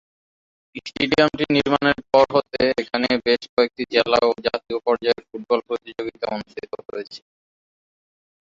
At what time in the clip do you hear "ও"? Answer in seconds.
4.27-4.31